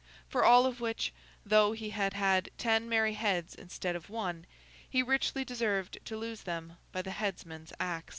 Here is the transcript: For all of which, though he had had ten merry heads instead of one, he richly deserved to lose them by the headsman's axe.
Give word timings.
For 0.29 0.43
all 0.43 0.65
of 0.65 0.81
which, 0.81 1.13
though 1.45 1.73
he 1.73 1.91
had 1.91 2.13
had 2.13 2.49
ten 2.57 2.89
merry 2.89 3.13
heads 3.13 3.53
instead 3.53 3.95
of 3.95 4.09
one, 4.09 4.47
he 4.89 5.03
richly 5.03 5.45
deserved 5.45 5.99
to 6.05 6.17
lose 6.17 6.41
them 6.41 6.77
by 6.91 7.03
the 7.03 7.11
headsman's 7.11 7.71
axe. 7.79 8.09